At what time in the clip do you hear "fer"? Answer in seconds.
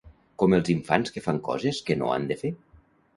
2.41-2.51